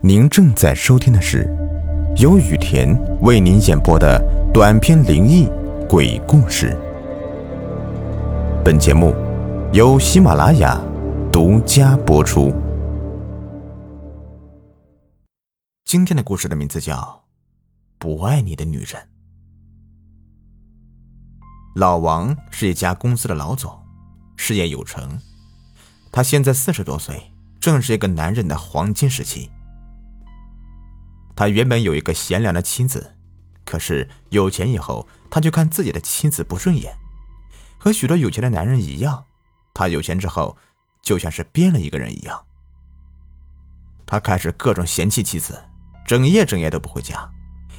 [0.00, 1.44] 您正在收听的是
[2.18, 4.22] 由雨田为您演播的
[4.54, 5.48] 短篇灵异
[5.88, 6.76] 鬼故事。
[8.64, 9.12] 本节目
[9.72, 10.80] 由喜马拉雅
[11.32, 12.54] 独家播出。
[15.84, 16.94] 今天的故事的名字叫
[17.98, 18.86] 《不爱你的女人》。
[21.74, 23.76] 老王是一家公司的老总，
[24.36, 25.18] 事业有成。
[26.12, 29.50] 他现在四十多岁，正是一个男人的黄金时期。
[31.38, 33.14] 他原本有一个贤良的妻子，
[33.64, 36.92] 可是有钱以后，他就看自己的妻子不顺眼。
[37.78, 39.24] 和许多有钱的男人一样，
[39.72, 40.56] 他有钱之后，
[41.00, 42.44] 就像是变了一个人一样。
[44.04, 45.62] 他开始各种嫌弃妻子，
[46.04, 47.30] 整夜整夜都不回家，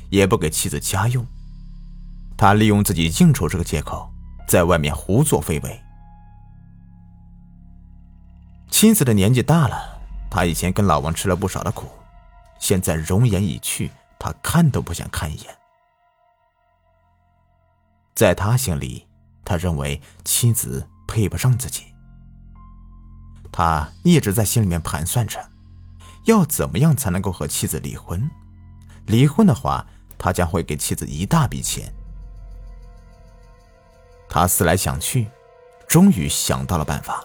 [0.10, 1.28] 也不给妻子家用。
[2.38, 4.10] 他利用自己应酬这个借口，
[4.48, 5.82] 在外面胡作非为。
[8.70, 10.00] 妻子的年纪大了，
[10.32, 11.90] 他以前跟老王吃了不少的苦。
[12.60, 13.90] 现在容颜已去，
[14.20, 15.58] 他看都不想看一眼。
[18.14, 19.08] 在他心里，
[19.46, 21.86] 他认为妻子配不上自己。
[23.52, 25.50] 他一直在心里面盘算着，
[26.26, 28.30] 要怎么样才能够和妻子离婚。
[29.06, 31.92] 离婚的话，他将会给妻子一大笔钱。
[34.30, 35.28] 他思来想去，
[35.88, 37.24] 终于想到了办法。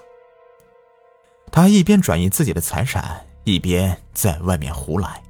[1.53, 5.22] 他一边转移自己的财产，一边在外面胡来。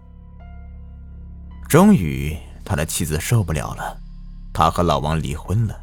[1.68, 4.00] 终于，他的妻子受不了了，
[4.52, 5.76] 他和老王离婚了。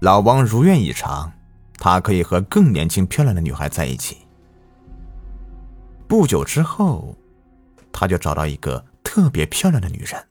[0.00, 1.30] 老王如愿以偿，
[1.74, 4.16] 他可以和更年轻漂亮的女孩在一起。
[6.08, 7.14] 不久之后，
[7.92, 10.28] 他就找到一个特别漂亮的女人。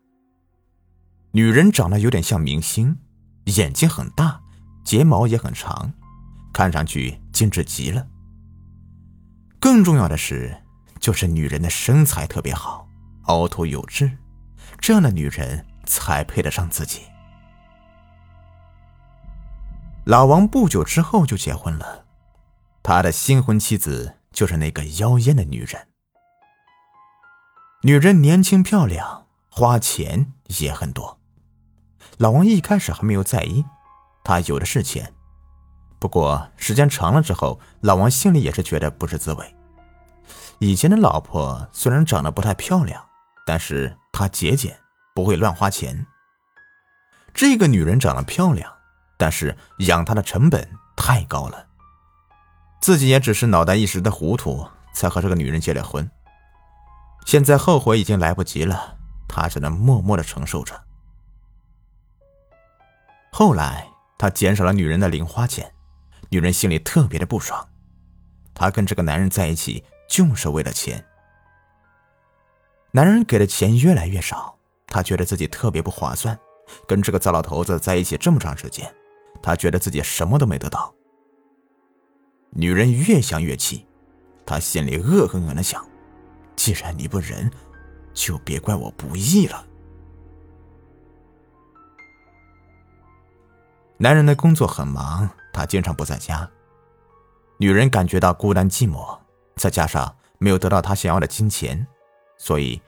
[1.32, 2.98] 女人长得有点像明星，
[3.46, 4.42] 眼睛很大，
[4.84, 5.94] 睫毛也很长，
[6.52, 8.08] 看上去精致极了。
[9.60, 10.58] 更重要的是，
[11.00, 12.88] 就是女人的身材特别好，
[13.26, 14.12] 凹凸有致。
[14.78, 17.02] 这样的女人才配得上自己。
[20.06, 22.06] 老王不久之后就结婚了，
[22.82, 25.88] 他的新婚妻子就是那个妖艳的女人。
[27.84, 31.20] 女人年轻漂亮，花钱也很多。
[32.18, 33.64] 老王一开始还没有在意，
[34.24, 35.14] 他有的是钱。
[36.00, 39.56] 不过时间长了之后，老王心里也是觉得不是滋味。
[40.58, 43.06] 以前的老婆虽然长得不太漂亮，
[43.50, 43.98] 但是……
[44.12, 44.78] 她节俭，
[45.16, 46.06] 不会乱花钱。
[47.34, 48.70] 这个女人长得漂亮，
[49.18, 51.68] 但是养她的成本太高了。
[52.82, 56.10] 自己也只是脑袋一时的糊涂，才和这个女人结了婚。
[57.26, 60.80] 现在后悔已经来不及了，他只能默默的承受着。
[63.32, 65.74] 后来他减少了女人的零花钱，
[66.30, 67.70] 女人心里特别的不爽。
[68.54, 71.06] 她跟这个男人在一起就是为了钱。
[72.92, 74.58] 男人给的钱越来越少，
[74.88, 76.38] 他觉得自己特别不划算。
[76.88, 78.92] 跟这个糟老头子在一起这么长时间，
[79.42, 80.94] 他觉得自己什么都没得到。
[82.52, 83.86] 女人越想越气，
[84.46, 85.86] 她心里恶狠狠的想：
[86.56, 87.52] 既然你不仁，
[88.14, 89.66] 就别怪我不义了。
[93.98, 96.50] 男人的工作很忙，他经常不在家。
[97.58, 99.20] 女人感觉到孤单寂寞，
[99.58, 101.86] 再加上没有得到他想要的金钱。
[102.40, 102.82] 所以，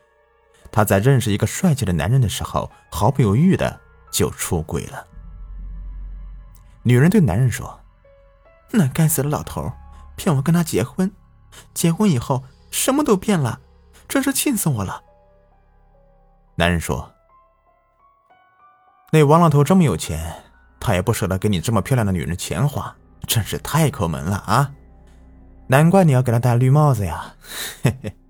[0.72, 3.80] 他在认识一个帅气的男人的时候，毫不犹豫的
[4.10, 5.06] 就出轨了。
[6.84, 7.80] 女人对男人说
[8.72, 9.72] ：“那该死的老头，
[10.16, 11.12] 骗我跟他结婚，
[11.74, 13.60] 结婚以后什么都变了，
[14.08, 15.04] 真是气死我了。”
[16.56, 17.12] 男人说
[19.12, 20.44] ：“那王老头这么有钱，
[20.80, 22.96] 他也不舍得给你这么漂亮的女人钱花，
[23.28, 24.72] 真是太抠门了啊！
[25.68, 27.36] 难怪你要给他戴绿帽子呀！”
[27.84, 28.16] 嘿嘿。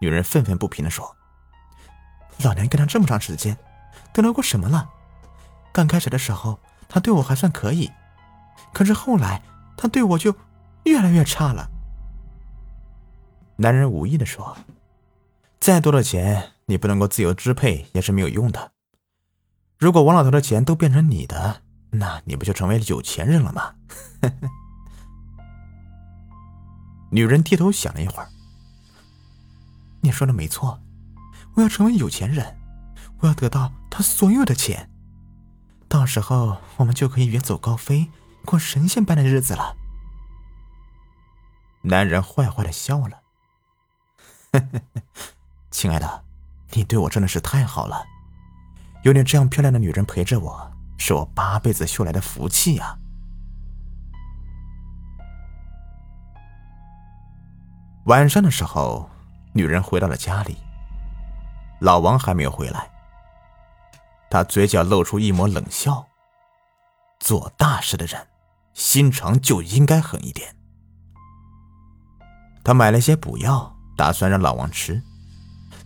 [0.00, 1.16] 女人愤愤不平的说
[2.44, 3.56] ：“老娘跟他这么长时间，
[4.12, 4.88] 得到过什么了？
[5.72, 7.90] 刚开始的时候，他对我还算可以，
[8.72, 9.42] 可是后来
[9.76, 10.34] 他对我就
[10.84, 11.68] 越来越差了。”
[13.56, 14.56] 男人无意的说
[15.58, 18.72] ：“再多的钱，你不能够自由支配也是没有用的。
[19.78, 23.74] 如果王老头的钱都变成你的，那你不就成为有钱人了吗？”
[27.10, 28.28] 女人低头想了一会儿。
[30.08, 30.80] 你说的没错，
[31.52, 32.56] 我要成为有钱人，
[33.20, 34.88] 我要得到他所有的钱，
[35.86, 38.10] 到时候我们就可以远走高飞，
[38.46, 39.76] 过神仙般的日子了。
[41.82, 43.20] 男人坏坏的笑了，
[45.70, 46.24] 亲爱的，
[46.70, 48.06] 你对我真的是太好了，
[49.02, 52.98] 有你这样漂亮的女人陪着我，是我八辈子修来的福气呀。
[58.06, 59.10] 晚上的时候。
[59.58, 60.56] 女人回到了家里，
[61.80, 62.88] 老王还没有回来。
[64.30, 66.06] 他嘴角露出一抹冷笑。
[67.18, 68.24] 做大事的人，
[68.72, 70.54] 心肠就应该狠一点。
[72.62, 75.02] 他买了些补药，打算让老王吃。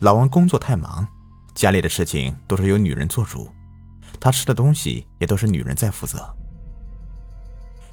[0.00, 1.08] 老王工作太忙，
[1.54, 3.50] 家里的事情都是由女人做主，
[4.20, 6.30] 他吃的东西也都是女人在负责。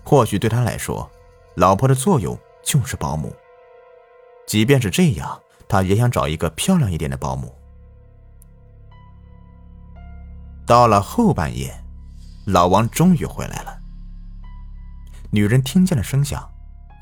[0.04, 1.10] 或许对他来说，
[1.56, 3.34] 老婆的作用就是保姆。
[4.46, 5.40] 即便是这样，
[5.70, 7.56] 他也想找一个漂亮一点的保姆。
[10.66, 11.74] 到了后半夜。
[12.46, 13.80] 老王终于回来了。
[15.30, 16.50] 女人听见了声响，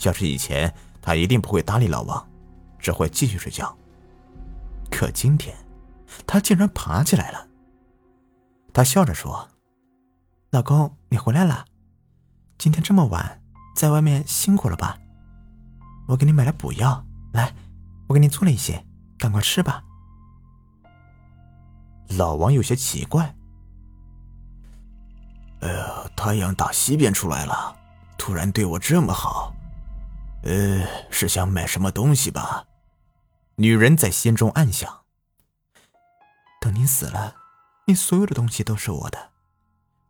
[0.03, 2.27] 要是以前，她一定不会搭理老王，
[2.77, 3.73] 只会继续睡觉。
[4.91, 5.55] 可今天，
[6.25, 7.47] 她竟然爬起来了。
[8.73, 9.47] 她笑着说
[10.51, 11.63] ：“老公，你回来了。
[12.57, 13.41] 今天这么晚，
[13.73, 14.97] 在外面辛苦了吧？
[16.09, 17.55] 我给你买了补药，来，
[18.07, 18.85] 我给你做了一些，
[19.17, 19.83] 赶快吃吧。”
[22.17, 23.35] 老王有些奇怪。
[25.61, 27.75] 哎呀，太阳打西边出来了，
[28.17, 29.53] 突然对我这么好，
[30.43, 32.65] 呃，是想买什么东西吧？
[33.55, 35.01] 女人在心中暗想。
[36.61, 37.35] 等你死了，
[37.87, 39.31] 你所有的东西都是我的，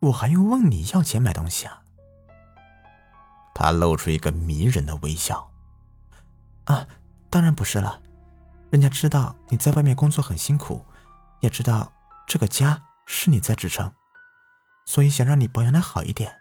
[0.00, 1.82] 我还用问你要钱买东西啊？
[3.54, 5.50] 他露出一个迷人的微笑。
[6.64, 6.86] 啊，
[7.30, 8.00] 当然不是了，
[8.70, 10.84] 人家知道你在外面工作很辛苦，
[11.40, 11.92] 也知道
[12.26, 13.92] 这个家是你在支撑。
[14.86, 16.40] 所以想让你保养的好一点。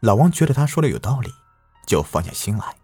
[0.00, 1.30] 老王觉得他说的有道理，
[1.86, 2.74] 就放下心来。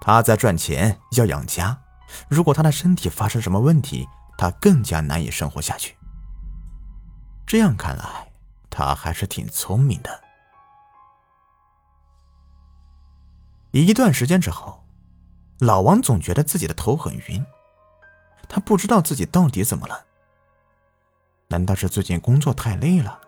[0.00, 1.82] 他在赚钱要养家，
[2.28, 4.08] 如果他的身体发生什么问题，
[4.38, 5.96] 他更加难以生活下去。
[7.46, 8.32] 这样看来，
[8.70, 10.24] 他还是挺聪明的。
[13.72, 14.84] 一段时间之后，
[15.60, 17.44] 老王总觉得自己的头很晕，
[18.48, 20.04] 他不知道自己到底怎么了。
[21.48, 23.18] 难道是最近工作太累了？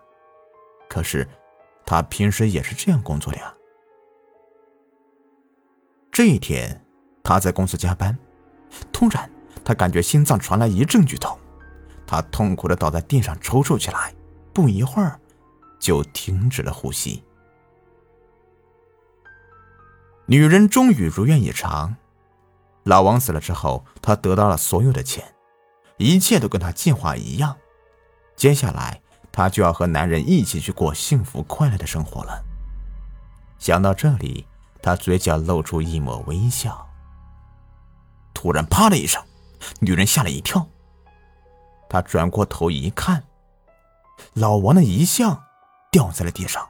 [0.87, 1.27] 可是，
[1.85, 3.53] 他平时也是这样工作的呀。
[6.11, 6.85] 这一天，
[7.23, 8.17] 他在公司加班，
[8.91, 9.29] 突然
[9.63, 11.37] 他感觉心脏传来一阵剧痛，
[12.05, 14.13] 他痛苦的倒在地上抽搐起来，
[14.53, 15.19] 不一会儿
[15.79, 17.23] 就停止了呼吸。
[20.27, 21.95] 女人终于如愿以偿，
[22.83, 25.35] 老王死了之后，他得到了所有的钱，
[25.97, 27.55] 一切都跟他计划一样。
[28.35, 29.01] 接下来，
[29.31, 32.43] 她就要和男人一起去过幸福快乐的生活了。
[33.59, 34.47] 想到这里，
[34.81, 36.87] 她嘴角露出一抹微笑。
[38.33, 39.23] 突然，啪的一声，
[39.79, 40.67] 女人吓了一跳。
[41.87, 43.23] 她转过头一看，
[44.33, 45.43] 老王的遗像
[45.91, 46.67] 掉在了地上。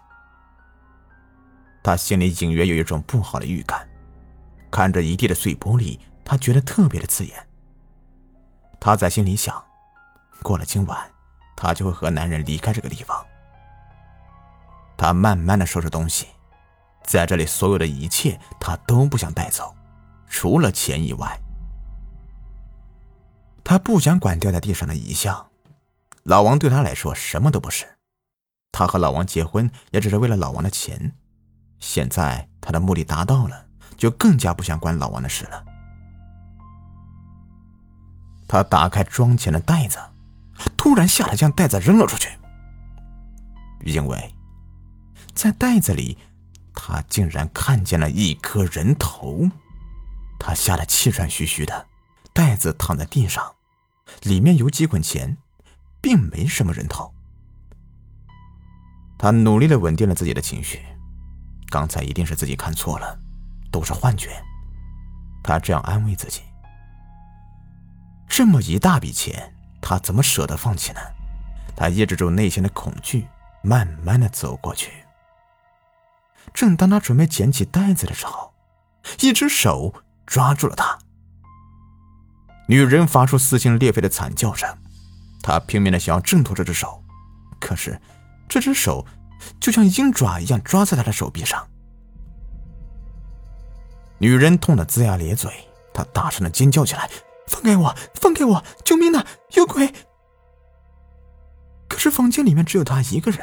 [1.85, 3.87] 他心里隐约有一种不好的预感，
[4.71, 7.47] 看着一地的碎玻璃，他觉得特别的刺眼。
[8.79, 9.63] 他在心里想：
[10.41, 10.99] 过了今晚。
[11.55, 13.23] 他就会和男人离开这个地方。
[14.97, 16.25] 他慢慢的收拾东西，
[17.03, 19.71] 在这里所有的一切他都不想带走，
[20.27, 21.39] 除了钱以外。
[23.63, 25.51] 他不想管掉在地上的遗像，
[26.23, 27.85] 老王对他来说什么都不是。
[28.71, 31.13] 他和老王结婚也只是为了老王的钱，
[31.87, 35.63] 现在他的目的达到了，就更加不想管老王的事了。
[38.47, 39.99] 他打开装钱的袋子。
[40.77, 42.29] 突然吓得将袋子扔了出去，
[43.83, 44.33] 因为，
[45.33, 46.17] 在袋子里，
[46.73, 49.49] 他竟然看见了一颗人头，
[50.39, 51.87] 他吓得气喘吁吁的，
[52.31, 53.55] 袋子躺在地上，
[54.21, 55.37] 里面有几捆钱，
[55.99, 57.13] 并没什么人头。
[59.17, 60.85] 他努力的稳定了自己的情绪，
[61.69, 63.17] 刚才一定是自己看错了，
[63.71, 64.41] 都是幻觉，
[65.43, 66.41] 他这样安慰自己。
[68.27, 69.51] 这么一大笔钱。
[69.87, 70.99] 他怎么舍得放弃呢？
[71.75, 73.27] 他抑制住内心的恐惧，
[73.61, 74.91] 慢慢的走过去。
[76.55, 78.51] 正当他准备捡起袋子的时候，
[79.19, 79.93] 一只手
[80.25, 80.97] 抓住了他。
[82.67, 84.75] 女人发出撕心裂肺的惨叫声，
[85.43, 87.03] 她拼命的想要挣脱这只手，
[87.59, 88.01] 可是
[88.49, 89.05] 这只手
[89.59, 91.67] 就像鹰爪一样抓在她的手臂上。
[94.17, 95.51] 女人痛得龇牙咧嘴，
[95.93, 97.09] 她大声的尖叫起来。
[97.47, 97.95] 放开我！
[98.15, 98.63] 放开我！
[98.83, 99.23] 救命啊！
[99.53, 99.93] 有鬼！
[101.87, 103.39] 可是房间里面只有他一个人，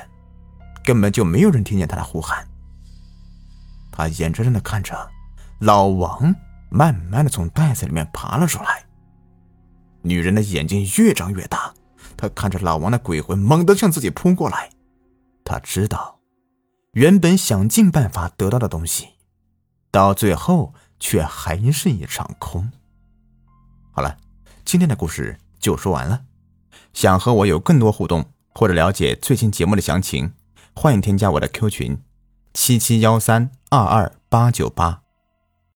[0.84, 2.48] 根本就没有人听见他的呼喊。
[3.92, 5.08] 他眼睁睁的看着
[5.60, 6.34] 老王
[6.68, 8.84] 慢慢的从袋子里面爬了出来。
[10.02, 11.72] 女人的眼睛越长越大，
[12.16, 14.68] 她看着老王的鬼魂猛地向自己扑过来。
[15.44, 16.20] 他知道，
[16.92, 19.08] 原本想尽办法得到的东西，
[19.90, 22.70] 到最后却还是一场空。
[23.90, 24.16] 好了，
[24.64, 26.24] 今天的故事就说完了。
[26.92, 30.32] 想和我有更多互动，或者了解最新节目的详情，
[30.74, 31.98] 欢迎添加我的 Q 群：
[32.54, 35.01] 七七幺三二二八九八。